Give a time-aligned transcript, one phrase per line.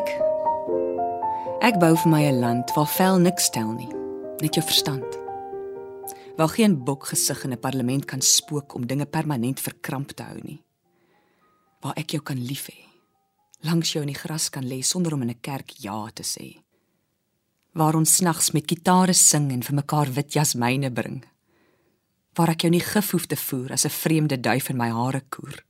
[0.00, 0.16] Kyk.
[1.60, 3.92] Ek bou vir my 'n land waar vel niks tel nie,
[4.40, 5.04] net jou verstand.
[6.36, 10.62] Waar geen bokgesig in 'n parlement kan spook om dinge permanent verkramp te hou nie.
[11.80, 12.78] Waar ek jou kan lief hê.
[13.60, 16.62] Langs jou in die gras kan lê sonder om in 'n kerk ja te sê.
[17.74, 21.24] Waar ons snags met gitare sing en vir mekaar wit jasmyne bring.
[22.34, 25.22] Waar ek jou nie gif hoef te voer as 'n vreemde duif in my hare
[25.28, 25.64] koer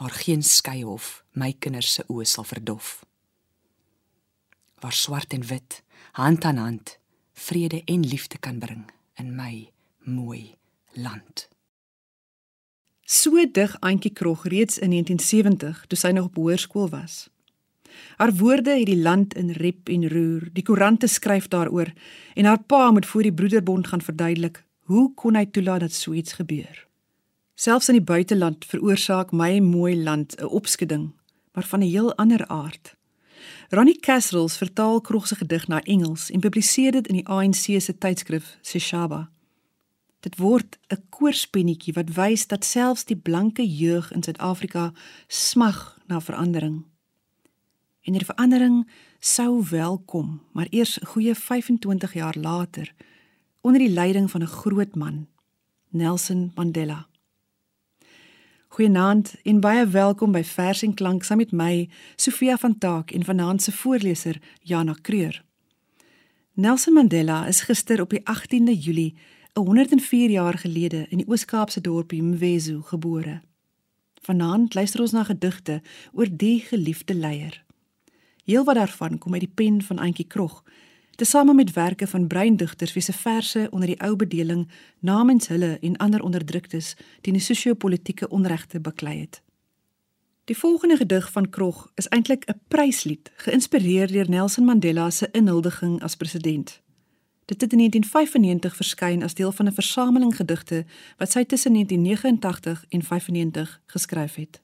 [0.00, 3.02] waar geen skeyhof my kinders se oë sal verdof.
[4.80, 5.82] Waar swart en wit
[6.16, 6.96] hand aan hand
[7.32, 8.88] vrede en liefde kan bring
[9.20, 9.68] in my
[9.98, 10.56] mooi
[10.92, 11.48] land.
[13.04, 17.28] So dig Antjie Krog reeds in 1970 toe sy nog op hoërskool was.
[18.16, 20.48] Haar woorde het die land in rep en roer.
[20.52, 21.92] Die koerante skryf daaroor
[22.34, 26.12] en haar pa moet voor die broederbond gaan verduidelik hoe kon hy toelaat dat so
[26.16, 26.89] iets gebeur.
[27.60, 31.12] Selfs in die buiteland veroorsaak my mooi land 'n opskudding,
[31.52, 32.96] maar van 'n heel ander aard.
[33.68, 37.98] Ronnie Cassells vertaal Krog se gedig na Engels en publiseer dit in die ANC se
[37.98, 39.30] tydskrif Seshaba.
[40.20, 44.92] Dit word 'n koorspenetjie wat wys dat selfs die blanke jeug in Suid-Afrika
[45.26, 46.84] smag na verandering.
[48.00, 52.94] En die verandering sou welkom, maar eers 'n goeie 25 jaar later
[53.60, 55.26] onder die leiding van 'n groot man,
[55.88, 57.09] Nelson Mandela.
[58.70, 63.24] Goeienaand en baie welkom by Vers en Klank saam met my, Sofia van Taak en
[63.26, 65.40] vanaand se voorleser, Jana Kreur.
[66.54, 69.16] Nelson Mandela is gister op die 18de Julie,
[69.58, 73.40] 104 jaar gelede in die Oos-Kaapse dorpie Mvezu gebore.
[74.22, 75.80] Vanaand luister ons na gedigte
[76.12, 77.64] oor die geliefde leier.
[78.44, 80.62] Heelwat daarvan kom uit die pen van Auntie Krog,
[81.20, 84.68] tesame met werke van breindigters wie se verse onder die ou bedeling
[84.98, 89.42] namens hulle en ander onderdruktes teen die sosio-politiese onregte beklei het.
[90.44, 96.02] Die volgende gedig van Krog is eintlik 'n pryslied, geïnspireer deur Nelson Mandela se inhuldiging
[96.02, 96.80] as president.
[97.44, 100.84] Dit het in 1995 verskyn as deel van 'n versameling gedigte
[101.16, 104.60] wat sy tussen 1989 en 95 geskryf het.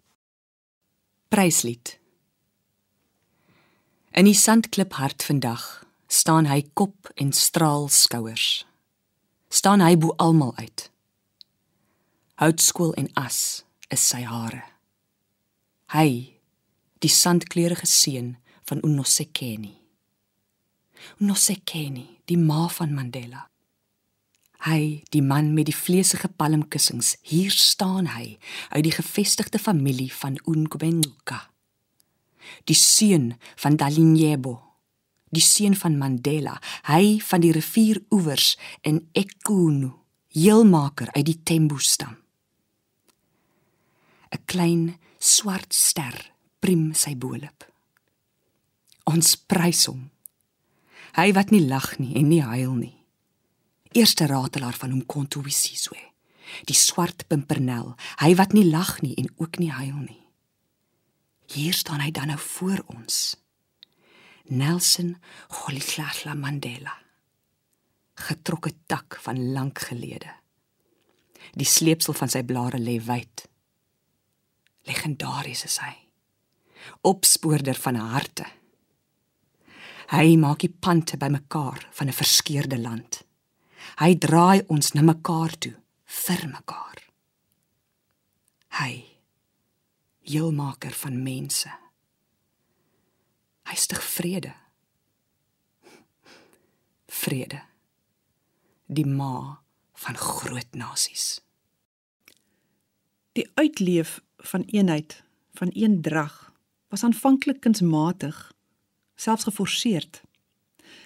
[1.29, 1.99] Pryslied.
[4.11, 8.67] In die sandklip hart vandag staan hy kop en straal skouers.
[9.49, 10.91] staan hy bo almal uit.
[12.37, 14.61] Houtskool en as is sy hare.
[15.95, 16.37] Hy,
[17.01, 18.35] die sandkleurige seun
[18.69, 19.73] van Unosekeni.
[21.23, 23.47] Unosekeni, die ma van Mandela.
[24.67, 28.37] Hy, die man met die vleesige palmkussings, hier staan hy
[28.75, 31.47] uit die gevestigde familie van Ungwenguka.
[32.67, 34.66] Die seun van Dalinyebo
[35.37, 36.57] die seun van Mandela,
[36.89, 38.55] hy van die rivieroewers
[38.89, 39.93] in Ekunu,
[40.37, 42.17] heelmaker uit die Tembo stam.
[44.33, 46.17] 'n Klein swart ster
[46.61, 47.65] prim sy bolop.
[49.07, 50.11] Ons prys hom.
[51.17, 52.97] Hy wat nie lag nie en nie huil nie.
[53.93, 55.97] Eerste ratelaar van hom Kontowisizwe.
[56.67, 60.23] Die swart pimpernel, hy wat nie lag nie en ook nie huil nie.
[61.47, 63.37] Hier staan hy dan nou voor ons.
[64.49, 65.17] Nelson
[65.51, 66.95] Rolihlahla Mandela.
[68.15, 70.31] Getrokke tak van lank gelede.
[71.55, 73.47] Die sleepsel van sy blare lê wyd.
[74.87, 75.95] Legendaries is hy.
[77.03, 78.47] Opspoorder van harte.
[80.15, 83.25] Hy maak die pante bymekaar van 'n verskeurde land.
[83.99, 85.75] Hy draai ons na mekaar toe
[86.05, 86.99] vir mekaar.
[88.79, 89.05] Hy
[90.23, 91.86] heelmaker van mense.
[93.67, 94.53] Hy stig vrede.
[97.07, 97.63] Vrede.
[98.87, 99.59] Die ma
[99.99, 101.41] van groot nasies.
[103.35, 105.23] Die uitleef van eenheid,
[105.59, 106.53] van een drag,
[106.89, 108.53] was aanvanklik kunsmatig,
[109.15, 110.23] selfs geforseerd.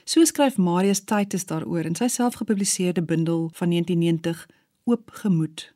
[0.04, 4.46] So skryf Marius Titus daaroor in sy selfgepubliseerde bundel van 1990
[4.84, 5.72] Oop gemoed.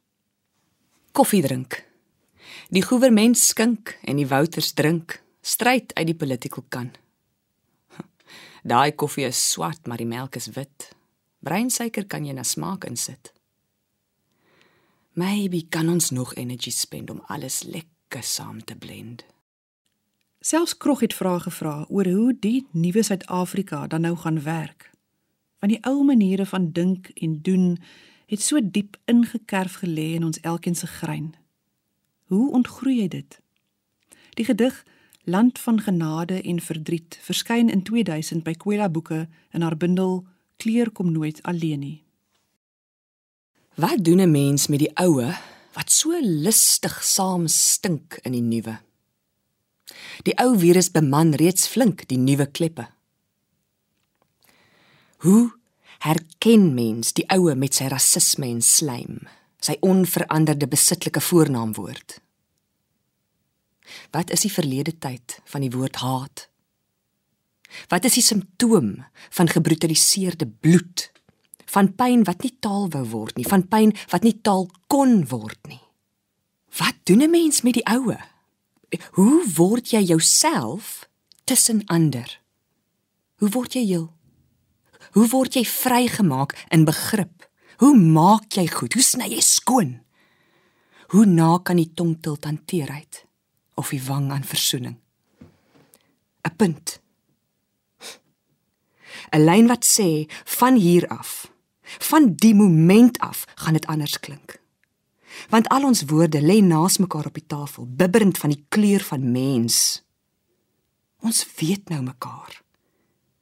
[1.12, 1.84] Koffie drink.
[2.68, 6.90] Die goewerment skink en die wouters drink stryd uit die political kan.
[8.72, 10.90] Daai koffie is swart, maar die melk is wit.
[11.44, 13.34] Breinsuiker kan jy na smaak insit.
[15.14, 19.24] Maybe kan ons nog energy spend om alles lekker saam te blend.
[20.44, 24.90] Selfs Krog het vrae gevra oor hoe die nuwe Suid-Afrika dan nou gaan werk.
[25.60, 27.78] Want die ou maniere van dink en doen
[28.26, 31.34] het so diep ingekerf gelê in ons elkeen se grein.
[32.28, 33.38] Hoe ontgroei jy dit?
[34.34, 34.82] Die gedig
[35.26, 39.24] Land van genade en verdriet verskyn in 2000 by Kwela Boeke
[39.56, 40.26] in haar bundel
[40.60, 42.02] Kleur kom nooit alleen nie.
[43.74, 45.34] Wat doen 'n mens met die oue
[45.72, 48.78] wat so lustig saam stink in die nuwe?
[50.22, 52.88] Die ou virus beman reeds flink die nuwe kleppe.
[55.16, 55.52] Hoe
[55.98, 59.28] herken mens die oue met sy rasisme en slaim,
[59.60, 62.23] sy onveranderde besittelike voornaamwoord?
[64.10, 66.48] Wat is die verlede tyd van die woord haat?
[67.90, 68.96] Wat is die simptoom
[69.34, 71.10] van gebrutaliseerde bloed?
[71.74, 75.58] Van pyn wat nie taal wou word nie, van pyn wat nie taal kon word
[75.68, 75.80] nie.
[76.78, 78.18] Wat doen 'n mens met die oue?
[79.18, 81.08] Hoe word jy jouself
[81.44, 82.40] tussen ander?
[83.38, 84.12] Hoe word jy heel?
[85.12, 87.50] Hoe word jy vrygemaak in begrip?
[87.78, 88.94] Hoe maak jy goed?
[88.94, 90.00] Hoe sny jy skoon?
[91.08, 93.23] Hoe na kan die tong tilt hanteerheid
[93.74, 94.98] of die wang aan versoening?
[96.42, 97.00] 'n Punt.
[99.30, 101.50] 'n Lyn wat sê van hier af,
[101.82, 104.62] van die moment af gaan dit anders klink
[105.48, 109.30] want al ons woorde lê naas mekaar op die tafel, bibberend van die kleur van
[109.32, 110.02] mens.
[111.24, 112.60] Ons weet nou mekaar.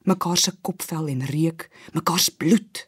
[0.07, 2.87] Mekaar se kopvel en reuk, mekaar se bloed.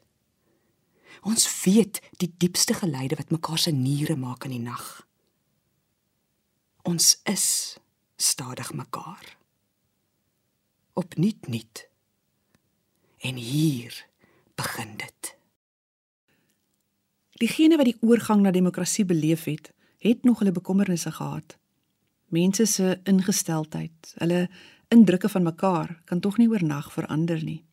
[1.25, 5.06] Ons weet die diepste geluide wat mekaar se niere maak in die nag.
[6.85, 7.77] Ons is
[8.15, 9.37] stadig mekaar.
[10.93, 11.89] Opnuut nuut.
[13.17, 14.05] En hier
[14.55, 15.31] begin dit.
[17.41, 21.57] Diegene wat die oorgang na demokrasie beleef het, het nog hulle bekommernisse gehad.
[22.29, 24.45] Mense se ingesteldheid, hulle
[24.93, 27.65] indrukke van mekaar kan tog nie oornag verander nie.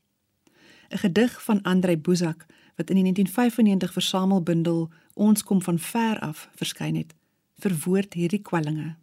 [0.88, 6.48] 'n Gedig van Andrei Buzak wat in die 1995 versamelbundel Ons kom van ver af
[6.54, 7.14] verskyn het,
[7.58, 9.01] verwoord hierdie kwellinge.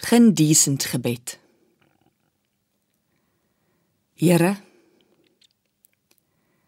[0.00, 1.38] Geen decent gebed.
[4.14, 4.56] Here,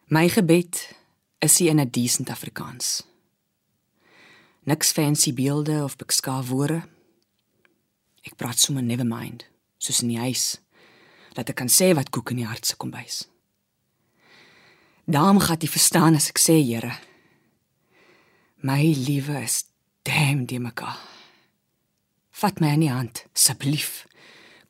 [0.07, 0.97] my gebed
[1.39, 3.03] is in 'n decent Afrikaans.
[4.63, 6.89] Niks fancy beelde of beskaaf woorde.
[8.23, 9.47] Ek praat sommer never mind,
[9.79, 10.61] soos in die huis.
[11.33, 13.29] Laat ek kan sê wat koek in die hart se kombuis.
[15.05, 16.99] Daarom gaan jy verstaan as ek sê, Here,
[18.57, 19.65] my liewe is
[20.03, 20.99] damn die meka.
[22.33, 24.07] Vat my in die hand, asseblief.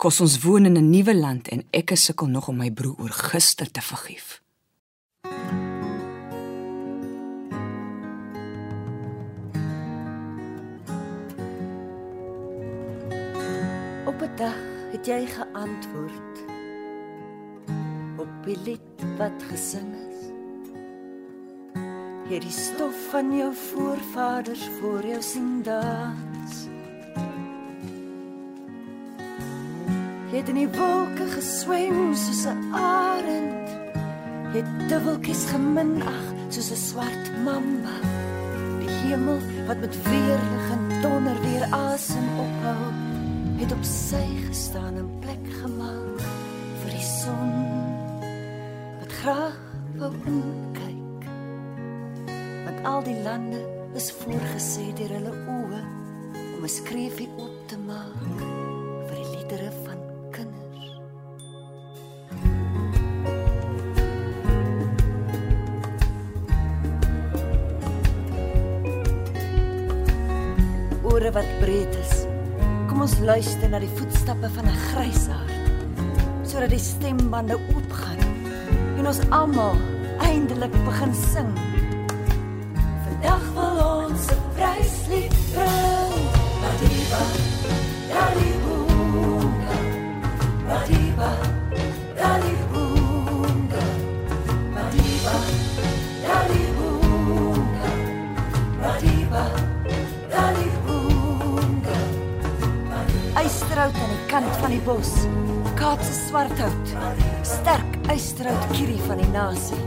[0.03, 3.14] Kos ons woon in 'n nuwe land en ek sukkel nog om my broer oor
[3.31, 4.43] gister te vergif.
[14.11, 14.58] Op 'n dag
[14.93, 16.35] het jy geantwoord
[18.19, 20.20] op die lied wat gesing is.
[22.29, 26.71] Hierdie stof van jou voorvaders voor jou sien dans.
[30.32, 33.69] Jy het in die wolke geswem soos 'n arend.
[34.56, 37.96] Het dubbeltjies geminag soos 'n swart mamba.
[38.81, 42.84] Die hemel wat met weerlig en donder weer asem ophou
[43.61, 46.25] het op sy gestaan en plek gemaak
[46.82, 47.52] vir die son
[49.00, 49.58] wat graag
[50.00, 50.12] wou
[50.73, 51.29] kyk
[52.64, 53.61] want al die lande
[53.94, 55.82] is voorgesê deur hulle oë
[56.56, 58.51] om 'n skreefie op te maak
[73.12, 75.50] ons luister na die voetstappe van 'n grysaard
[76.48, 78.20] sodat die stembande oopgaan
[78.98, 79.76] en ons almal
[80.20, 81.52] eindelik begin sing.
[83.04, 86.24] Vandag wil ons 'n pryslied bring.
[86.62, 87.42] Madiba,
[103.82, 105.10] ysterhout aan die kant van die bos.
[105.74, 106.91] Kaapse swarthout.
[107.43, 109.79] Sterk ysterhout kierie van die nasie.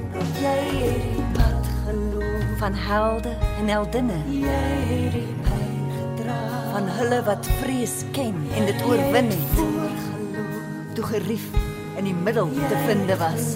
[0.41, 4.17] Jy het die pad geloof van helde en heldinne.
[4.33, 4.57] Jy
[4.89, 6.41] het die pyn gedra
[6.73, 9.63] van hulle wat vrees ken en dit oorwin het.
[10.97, 11.47] Toe gerief
[11.95, 13.55] in die middel te vind was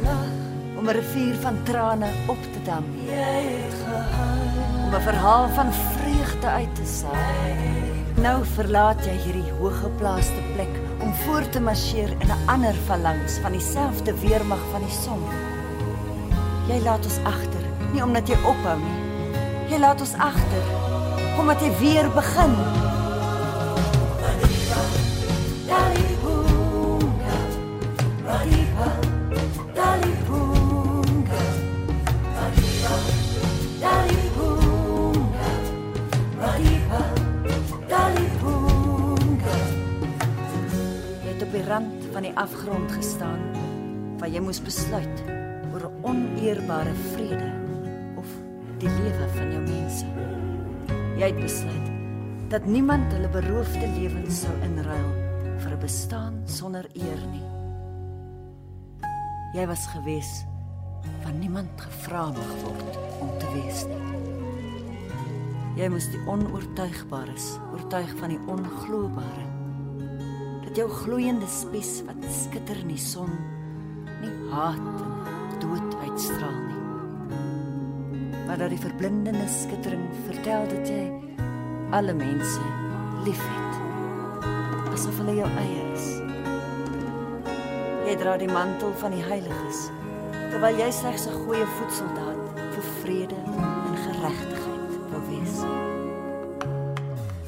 [0.77, 2.85] om 'n rivier van trane op te dam.
[3.03, 7.88] Jy het gehuil om 'n verhaal van vreugde uit te saai.
[8.19, 13.55] Nou verlaat jy hierdie hoëgeplaaste plek om voort te marseer in 'n ander phalanx van
[13.55, 15.23] dieselfde weermag van die son.
[16.67, 18.99] Jy laat ons agter, nie omdat jy ophou nie.
[19.71, 20.63] Jy laat ons agter
[21.39, 22.78] omdat jy weer begin.
[42.19, 43.39] Van die afgrond gestaan
[44.19, 45.21] waar jy moes besluit
[45.71, 47.51] oor 'n oneerbare vrede
[48.19, 48.27] of
[48.81, 50.05] die lewe van jou mense.
[51.15, 51.87] Jy het besluit
[52.51, 55.11] dat niemand hulle beroofde lewens sou inruil
[55.63, 57.47] vir 'n bestaan sonder eer nie.
[59.53, 60.45] Jy was gewees
[61.23, 64.03] van niemand gevra mag word om te wees nie.
[65.75, 69.48] Jy moes die onoortuigbares oortuig van die ongloobare.
[70.79, 73.33] Jou gloeiende spies wat skitter in die son
[74.21, 76.83] nie haat en dood uitstraal nie.
[78.47, 81.01] Maar dat die verblindende skittering vertel dat jy
[81.97, 82.63] alle mense
[83.25, 83.81] liefhet.
[84.93, 86.07] Asof hulle jou eie is.
[88.07, 89.89] Jy dra die mantel van die heiliges
[90.31, 95.59] terwyl jy slegs 'n goeie voetsoldaat vir vrede en geregtigheid wil wees.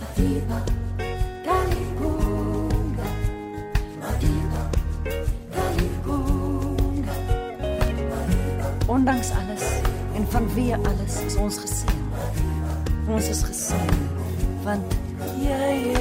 [0.04, 0.81] Madiba,
[8.92, 9.64] Ondanks alles
[10.16, 12.00] en vanweë alles is ons geseën.
[13.08, 14.10] Ons is geseën
[14.66, 14.96] want
[15.40, 15.94] jy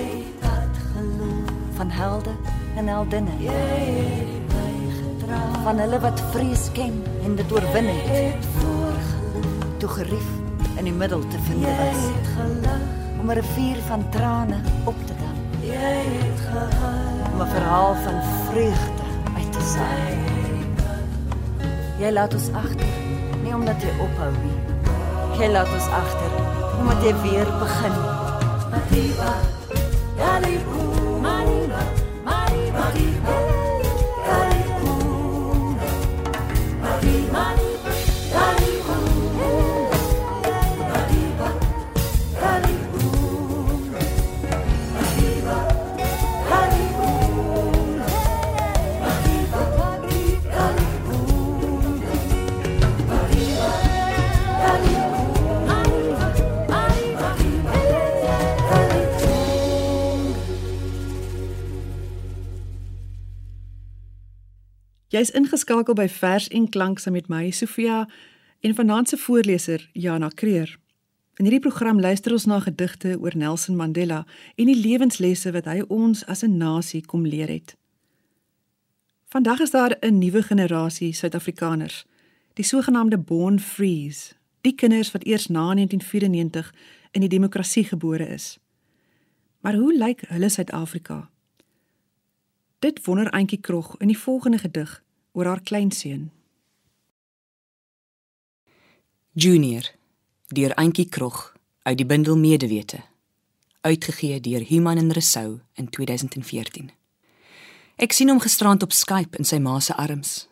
[0.42, 2.32] het geloof van helde
[2.76, 3.36] en heldinne.
[3.40, 8.50] Jy het my gedra van hulle wat vrees ken en dit oorwin het.
[9.78, 10.28] Toe gerief
[10.74, 12.02] in die middel te vind was.
[13.20, 15.38] Om 'n rivier van trane op te dam.
[15.62, 15.94] Jy
[16.26, 18.18] het gehuil om 'n verhaal van
[18.50, 19.06] vreugde
[19.38, 20.29] uit te saai.
[22.00, 22.92] Jy laat ons agter,
[23.42, 24.54] nie omdat jy ophou nie.
[25.36, 26.36] Jy laat ons agter
[26.80, 27.98] omdat jy weer begin.
[28.72, 29.34] Matiba,
[65.20, 68.06] Jy's ingeskakel by Vers en Klank saam met my Sofia
[68.64, 70.78] en vanaand se voorleser Jana Kreer.
[71.36, 74.22] In hierdie program luister ons na gedigte oor Nelson Mandela
[74.56, 77.76] en die lewenslesse wat hy ons as 'n nasie kom leer het.
[79.28, 82.06] Vandag is daar 'n nuwe generasie Suid-Afrikaners,
[82.54, 86.74] die sogenaamde Born Frees, die kinders wat eers na 1994
[87.10, 88.58] in die demokrasie gebore is.
[89.60, 91.30] Maar hoe lyk hulle Suid-Afrika?
[92.78, 96.30] Dit wonder Auntie Krog in die volgende gedig oor haar kleinseun.
[99.32, 99.86] Junior
[100.46, 103.04] deur Auntie Krog uit die bundel Medewete
[103.80, 106.90] uitgegee deur Human en Resou in 2014.
[108.00, 110.48] Ek sien hom gisterand op Skype in sy ma se arms.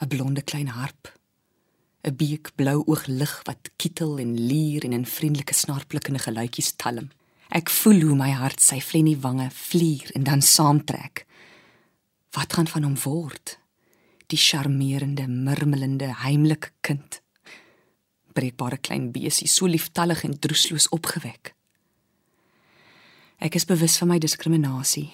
[0.00, 1.12] 'n Blonde klein harp.
[2.04, 7.10] 'n Beek blou ooglig wat kietel en lier en in vriendelike snaarplikkende geluitjies talm.
[7.48, 11.26] Ek voel hoe my hart sy flennie wange vlier en dan saamtrek.
[12.34, 13.58] Wat gaan van hom word?
[14.26, 17.20] Die charmerende, murmelende, heimlike kind.
[18.34, 21.54] Breekbare klein besie, so lieftallig en droesloos opgewek.
[23.38, 25.08] Ek is bewus van my diskriminasie.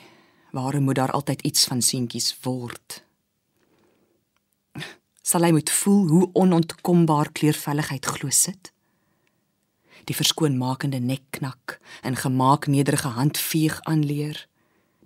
[0.56, 3.02] Waarom moet daar altyd iets van seentjies word?
[5.30, 8.72] Sal hy moet voel hoe onontkombaar kleurvelligheid glo sit?
[10.10, 14.46] die verskoonmakende nekknak en gemaak nederige handveeg aanleer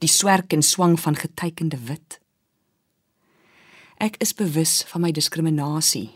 [0.04, 2.18] die swerk en swang van getekende wit.
[4.02, 6.10] Ek is bewus van my diskriminasie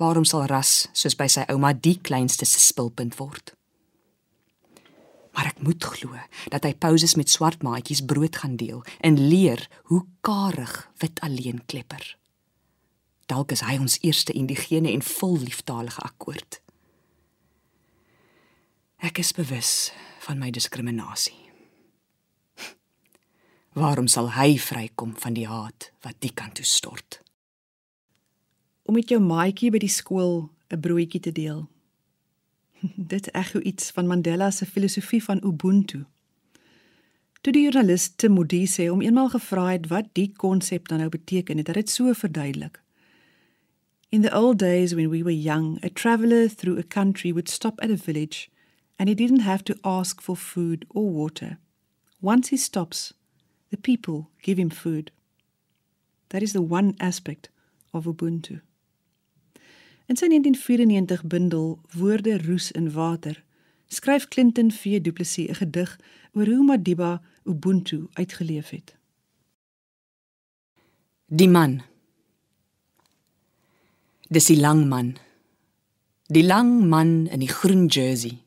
[0.00, 3.52] waarom sal ras soos by sy ouma die kleinste se spilpunt word?
[5.32, 6.16] Maar ek moet glo
[6.52, 11.62] dat hy pouses met swart maatjies brood gaan deel en leer hoe karig wit alleen
[11.70, 12.02] klepper.
[13.30, 16.60] Dalk is hy ons eerste indigene en vol liefdalige akkoord.
[19.02, 19.92] Ek is bewus
[20.26, 21.41] van my diskriminasie.
[23.72, 27.22] Waarom sal hy vrykom van die haat wat die kant toe stort?
[28.84, 31.68] Om met jou maatjie by die skool 'n broodjie te deel.
[33.12, 36.04] Dit ekho iets van Mandela se filosofie van Ubuntu.
[37.40, 41.56] Toe die joernalis Tim Modise hom eenmaal gevra het wat die konsep dan nou beteken,
[41.56, 42.82] het hy dit so verduidelik.
[44.10, 47.80] In the old days when we were young, a traveller through a country would stop
[47.80, 48.50] at a village
[48.98, 51.58] and he didn't have to ask for food or water.
[52.20, 53.14] Once he stops,
[53.72, 55.10] the people give him food.
[56.28, 57.48] That is the one aspect
[57.92, 58.60] of Ubuntu.
[60.08, 63.36] In sy 1994 bundel Woorde roes in water,
[63.88, 65.90] skryf Clinton V Du Plessis 'n gedig
[66.36, 68.94] oor hoe Madiba Ubuntu uitgeleef het.
[71.26, 71.82] Die man.
[74.28, 75.16] Dis die lang man.
[76.28, 78.44] Die lang man in die groen jersey.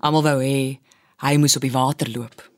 [0.00, 0.80] Almal wou hê
[1.16, 2.51] hy moes op die water loop.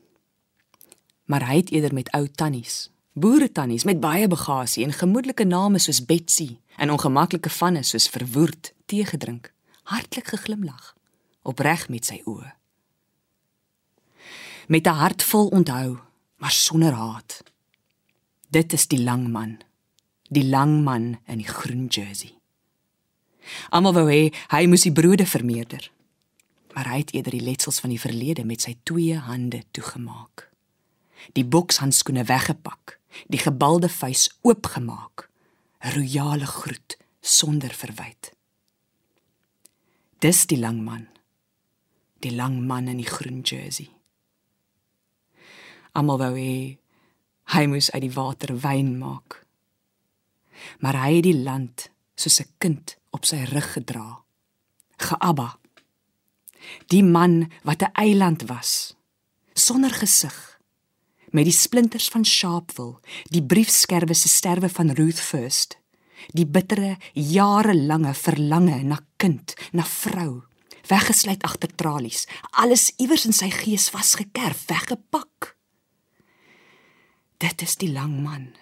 [1.25, 5.79] Maar hy het eerder met ou tannies, boere tannies met baie bagasie en gemoedelike name
[5.79, 9.51] soos Betsy en ongemaklike vanne soos verwoerd tee gedrink,
[9.83, 10.93] hartlik geglimlag,
[11.41, 12.53] opreg met sy oë.
[14.67, 15.97] Met 'n hart vol onthou,
[16.37, 17.43] maar sonder haat.
[18.49, 19.57] Dit is die lang man,
[20.29, 22.33] die lang man in die groen jersey.
[23.69, 25.91] Almal wou hê hy moes die brode vermeerder.
[26.73, 30.49] Maar hy het eerder die letsels van die verlede met sy twee hande toegemaak.
[31.33, 35.29] Die bokshandskoene weggepak, die gebalde vuis oopgemaak.
[35.79, 38.31] Royale groet sonder verwyte.
[40.19, 41.07] Dis die lang man.
[42.21, 43.89] Die lang man in die groen jersey.
[45.93, 46.77] Almal wou hê
[47.53, 49.43] hy moes uit die water wyn maak.
[50.81, 54.23] Maar hy het die land soos 'n kind op sy rug gedra.
[54.97, 55.59] Geabba.
[56.87, 58.95] Die man wat 'n eiland was,
[59.53, 60.54] sonder gesig,
[61.35, 63.01] met die splinters van Sharpeville,
[63.33, 65.75] die briefskerwe se sterwe van Ruth First,
[66.31, 70.45] die bittere jarelange verlange na kind, na vrou,
[70.87, 72.23] weggesluit agter tralies,
[72.63, 75.51] alles iewers in sy gees vasgekerf, weggepak.
[77.43, 78.53] Dit is die lang man.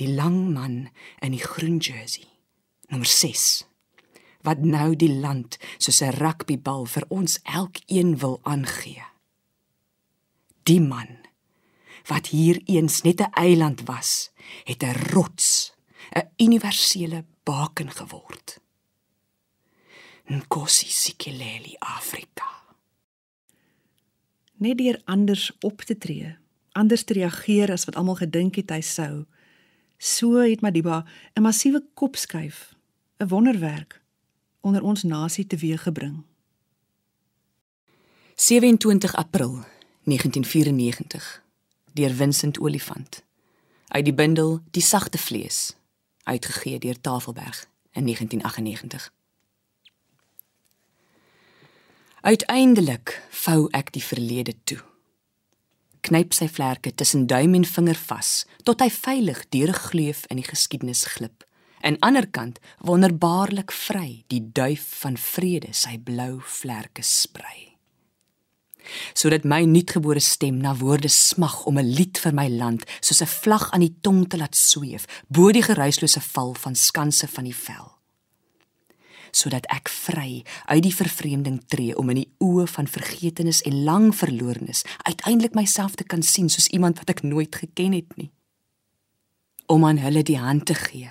[0.00, 0.88] Die lang man
[1.20, 2.24] in die groen jersey.
[2.88, 3.66] Nommer 6.
[4.46, 9.17] Wat nou die land soos 'n rugbybal vir ons elkeen wil aangee.
[10.68, 11.16] Die man
[12.08, 14.30] wat hier eens net 'n eiland was,
[14.64, 15.72] het 'n rots,
[16.12, 18.60] 'n universele baken geword.
[20.24, 22.50] Nkosi Sikeleli Afrika.
[24.56, 26.36] Net deur anders op te tree,
[26.72, 29.24] anders te reageer as wat almal gedink het hy sou.
[29.96, 31.04] So het Madiba
[31.34, 32.74] 'n massiewe kopskuif,
[33.16, 34.02] 'n wonderwerk
[34.60, 36.24] onder ons nasie teweeggebring.
[38.34, 39.64] 27 April
[40.08, 41.42] 1994
[41.92, 43.22] deur Vincent Olifant
[43.88, 45.76] uit die bundel Die sagte vlees
[46.24, 49.12] uitgegee deur Tafelberg in 1998
[52.20, 54.82] Uiteindelik vou ek die verlede toe
[56.08, 58.32] knyp sy vlerke tussen duim en vinger vas
[58.68, 61.44] tot hy veilig deur 'n gleuf in die geskiedenis glip.
[61.80, 67.67] En anderkant wonderbaarlik vry die duif van vrede sy blou vlerke sprei.
[69.12, 73.26] Sodat my nuutgebore stem na woorde smag om 'n lied vir my land soos 'n
[73.26, 77.54] vlag aan die tong te laat sweef bo die geruislose val van skanse van die
[77.54, 77.96] vel.
[79.30, 84.16] Sodat ek vry uit die vervreemding tree om in die oë van vergetenis en lang
[84.16, 88.30] verlorenes uiteindelik myself te kan sien soos iemand wat ek nooit geken het nie.
[89.66, 91.10] Om aan hulle die hand te gee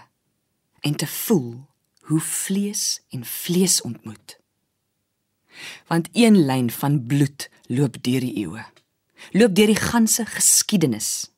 [0.81, 1.67] en te voel
[2.07, 4.37] hoe vlees en vlees ontmoet.
[5.87, 8.65] Want een lyn van bloed loop deur die eeue.
[9.31, 11.31] Loop deur die ganse geskiedenis.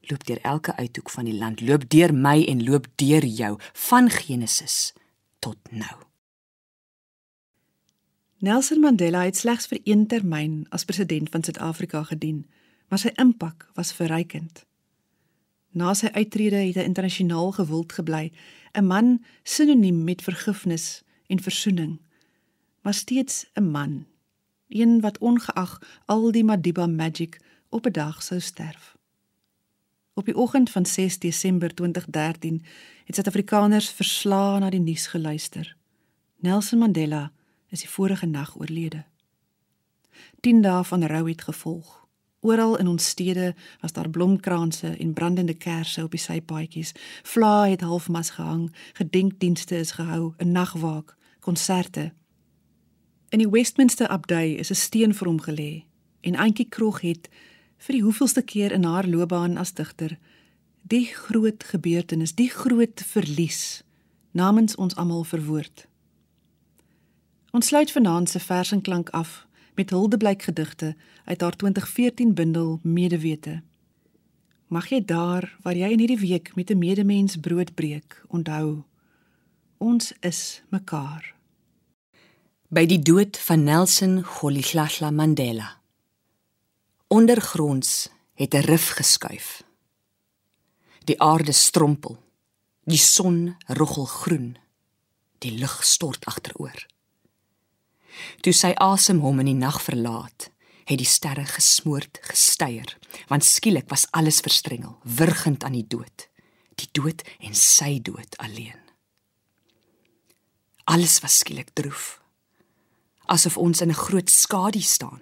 [0.00, 1.60] Loop deur elke uithoek van die land.
[1.60, 3.56] Loop deur my en loop deur jou
[3.88, 4.92] van genesis
[5.38, 5.96] tot nou.
[8.38, 12.44] Nelson Mandela het slegs vir een termyn as president van Suid-Afrika gedien,
[12.88, 14.66] maar sy impak was verrykend.
[15.72, 18.32] Na sy uittrede het hy internasionaal gewild gebly,
[18.76, 21.98] 'n man sinoniem met vergifnis en versoening,
[22.82, 24.06] maar steeds 'n man,
[24.68, 28.96] een wat ongeag al die Madiba magic op 'n dag sou sterf.
[30.14, 32.64] Op die oggend van 6 Desember 2013
[33.04, 35.76] het Suid-Afrikaners verslaan na die nuus geluister.
[36.36, 37.32] Nelson Mandela
[37.68, 39.04] is die vorige nag oorlede.
[40.40, 42.06] 10 dae van rou het gevolg.
[42.40, 46.92] Oral in ons stede was daar blomkranse en brandende kersse op die sypaadjies.
[47.22, 52.12] Vlae het halfmas gehang, gedenkdienste is gehou, 'n nagwaak, konserte.
[53.28, 55.84] In die Westminster Abdij is 'n steen vir hom gelê
[56.20, 57.28] en Antjie Krog het
[57.76, 60.18] vir die hoeveelste keer in haar loopbaan as digter
[60.82, 63.82] die groot gebeurtenis, die groot verlies
[64.30, 65.86] namens ons almal verwoord.
[67.50, 73.62] Ons sluit vanaand se versenklank af met Hildeblyk gedigte uit haar 2014 bundel Medewete.
[74.66, 78.82] Mag jy daar waar jy in hierdie week met 'n medemens brood breek, onthou
[79.78, 81.35] ons is mekaar.
[82.76, 85.80] By die dood van Nelson Rolihlahla Mandela.
[87.08, 89.62] Ondergronds het 'n rif geskuif.
[91.04, 92.22] Die aarde strompel.
[92.84, 94.58] Die son roggel groen.
[95.38, 96.86] Die lug stort agteroor
[98.44, 100.50] toe sy asem hom in die nag verlaat,
[100.86, 102.92] het die sterre gesmoord gesteier,
[103.30, 106.28] want skielik was alles verstrengel, wurgend aan die dood,
[106.80, 108.78] die dood en sy dood alleen.
[110.86, 112.20] Alles was skielik droef,
[113.26, 115.20] asof ons in 'n groot skadu staan.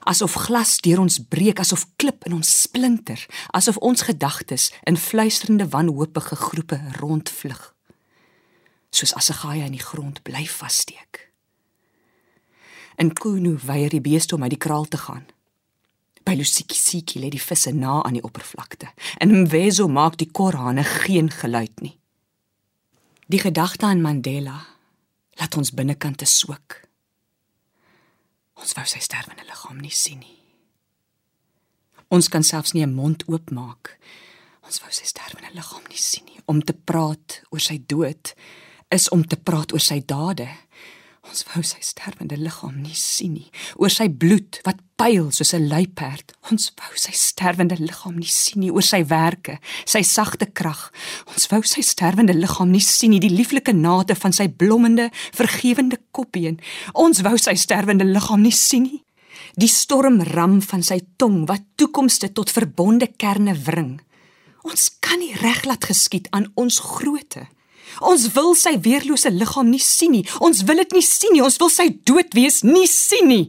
[0.00, 5.68] Asof glas deur ons breek, asof klip in ons splinter, asof ons gedagtes in fluisterende
[5.68, 7.74] wanhoopige groepe rondvlug.
[8.90, 11.32] Soos as 'n gaai in die grond bly vassteek.
[12.96, 15.26] In Kuno weier die beeste om uit die kraal te gaan.
[16.22, 18.92] By Lusikisiki lê die visse na aan die oppervlakte.
[19.18, 21.98] In Mvezo maak die korhane geen geluid nie.
[23.26, 24.66] Die gedagte aan Mandela
[25.38, 26.89] laat ons binnekant te soek.
[28.60, 30.36] Ons wou sy sterwende liggaam nie sien nie.
[32.10, 33.98] Ons kan selfs nie 'n mond oopmaak.
[34.62, 36.40] Ons wou sy sterwende liggaam nie sien nie.
[36.46, 38.34] Om te praat oor sy dood
[38.90, 40.48] is om te praat oor sy dade.
[41.28, 43.50] Ons wou sy sterwende liggaam nie sien nie.
[43.76, 46.32] Oor sy bloed wat pyl soos 'n luiperd.
[46.50, 48.70] Ons wou sy sterwende liggaam nie sien nie.
[48.70, 50.90] Oor sy werke, sy sagte krag.
[51.28, 53.20] Ons wou sy sterwende liggaam nie sien nie.
[53.20, 56.58] Die lieflike nate van sy blommende, vergewende kopbeen.
[56.94, 59.04] Ons wou sy sterwende liggaam nie sien nie.
[59.56, 64.00] Die stormram van sy tong wat toekomste tot verbonde kerne wring.
[64.62, 67.48] Ons kan nie reg laat geskied aan ons grootte.
[68.00, 70.24] Ons wil sy weerlose liggaam nie sien nie.
[70.40, 71.44] Ons wil dit nie sien nie.
[71.44, 73.46] Ons wil sy dood wees nie sien nie.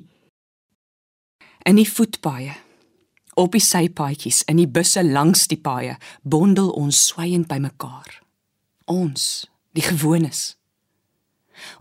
[1.67, 2.55] In die voetpaaie,
[3.39, 8.17] op die sypaadjies, in die busse langs die paaie, bondel ons swaiend bymekaar.
[8.91, 9.45] Ons,
[9.77, 10.55] die gewones.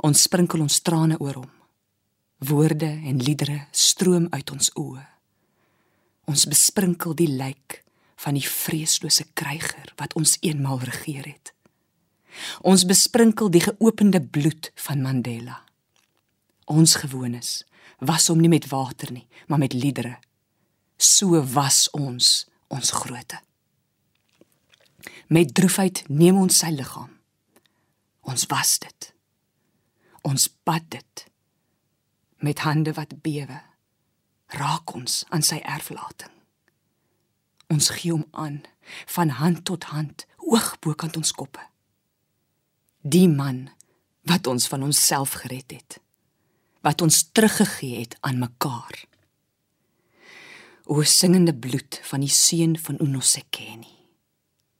[0.04, 1.50] Ons sprinkel ons trane oor hom.
[2.46, 5.06] Woorde en liedere stroom uit ons oë.
[6.30, 7.80] Ons besprinkel die lijk
[8.20, 11.54] van die vreeslose kryger wat ons eenmal regeer het.
[12.60, 15.60] Ons besprinkel die geopende bloed van Mandela.
[16.70, 17.60] Ons gewones
[18.00, 20.16] was hom nie met water nie, maar met liedere.
[20.96, 23.40] So was ons ons groote.
[25.28, 27.10] Met droefheid neem ons sy liggaam.
[28.20, 29.10] Ons was dit.
[30.22, 31.24] Ons bad dit.
[32.40, 33.60] Met hande wat bewe,
[34.60, 36.32] raak ons aan sy erflating.
[37.70, 38.62] Ons gee hom aan
[39.06, 41.69] van hand tot hand, hoog bo kant ons koppe
[43.00, 43.70] die man
[44.28, 46.00] wat ons van onsself gered het
[46.80, 49.04] wat ons teruggegee het aan mekaar.
[50.84, 53.92] O singende bloed van die seun van Unosekeni.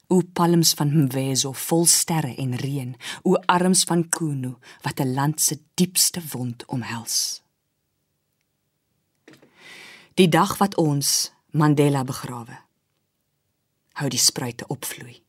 [0.09, 2.97] O palms van Mvezo vol sterre en reën.
[3.23, 7.43] O arms van Kuno wat 'n land se diepste wond omhels.
[10.15, 12.59] Die dag wat ons Mandela begrawe
[13.93, 15.23] hou die spruite opvloei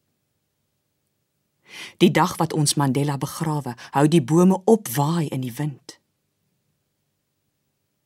[1.98, 6.00] Die dag wat ons Mandela begrawe, hou die bome opwaai in die wind.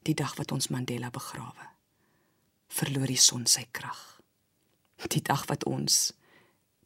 [0.06, 1.72] Die dag wat ons Mandela begrawe,
[2.68, 4.22] verloor die son sy krag.
[5.10, 6.14] Die dag wat ons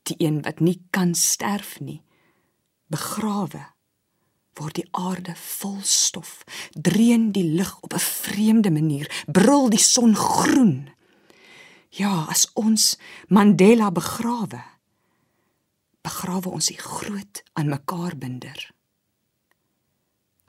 [0.10, 2.02] die een wat nie kan sterf nie,
[2.90, 3.62] begrawe,
[4.58, 6.42] word die aarde vol stof,
[6.74, 10.90] dreun die lug op 'n vreemde manier, brul die son groen.
[11.90, 14.64] Ja, as ons Mandela begrawe,
[16.10, 18.58] begrawe ons die groot aan mekaar binder.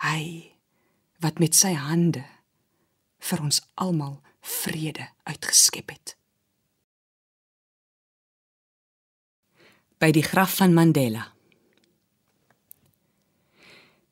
[0.00, 0.56] Hy
[1.20, 2.24] wat met sy hande
[3.20, 6.16] vir ons almal vrede uitgeskep het.
[10.00, 11.26] By die graf van Mandela.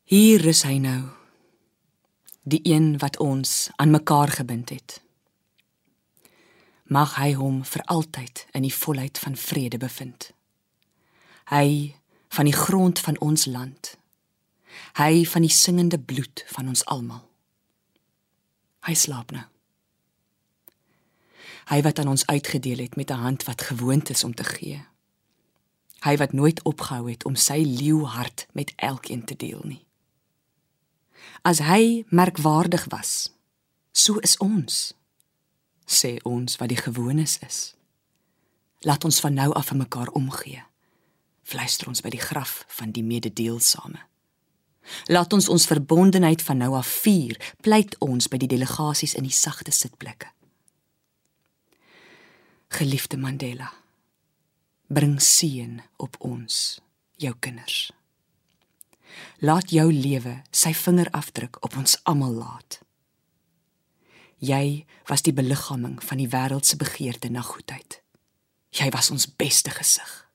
[0.09, 1.01] Hier is hy nou.
[2.45, 4.99] Die een wat ons aan mekaar gebind het.
[6.89, 10.33] Mag hy hom vir altyd in die volheid van vrede bevind
[11.49, 11.95] hy
[12.29, 13.95] van die grond van ons land.
[14.97, 17.25] Hy van die singende bloed van ons almal.
[18.85, 19.45] Hy slaap nou.
[21.69, 24.85] Hy wat aan ons uitgedeel het met 'n hand wat gewoond is om te gee.
[25.99, 29.85] Hy wat nooit opgehou het om sy leeuhart met elkeen te deel nie.
[31.41, 33.31] As hy merkwaardig was
[33.91, 34.93] so is ons
[35.85, 37.75] sê ons wat die gewones is.
[38.79, 40.68] Laat ons van nou af aan mekaar omgee
[41.49, 44.05] fluister ons by die graf van die mededeelsame.
[45.11, 49.35] Laat ons ons verbondenheid van nou af vier, pleit ons by die delegasies in die
[49.35, 50.31] sagte sitplekke.
[52.73, 53.71] Geliefde Mandela,
[54.89, 56.79] bring seën op ons,
[57.17, 57.89] jou kinders.
[59.41, 62.79] Laat jou lewe sy vingerafdruk op ons almal laat.
[64.39, 67.99] Jy was die beliggaaming van die wêreld se begeerte na goedheid.
[68.71, 70.28] Jy was ons beste gesig.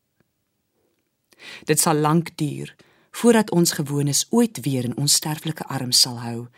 [1.65, 2.75] Dit sal lank duur
[3.11, 6.49] voordat ons gewones ooit weer in ons sterflike arms sal hou,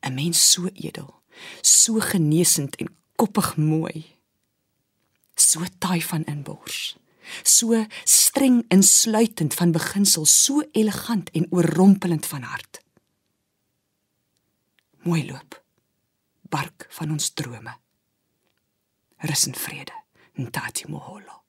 [0.00, 1.14] 'n mens so edel,
[1.60, 4.16] so genesend en koppig mooi.
[5.34, 6.96] So taai van inbors.
[7.42, 12.80] So streng insluitend van beginsel, so elegant en oorrompelend van hart.
[15.02, 15.62] Mooi loop.
[16.48, 17.76] Bark van ons drome.
[19.16, 19.92] Rus en vrede.
[20.34, 21.45] Ntati moholo.